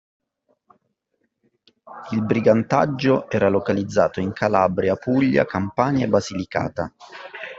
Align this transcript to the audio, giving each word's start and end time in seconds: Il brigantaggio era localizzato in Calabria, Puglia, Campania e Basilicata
Il 2.09 2.23
brigantaggio 2.25 3.29
era 3.29 3.49
localizzato 3.49 4.19
in 4.19 4.33
Calabria, 4.33 4.95
Puglia, 4.95 5.45
Campania 5.45 6.05
e 6.05 6.09
Basilicata 6.09 6.91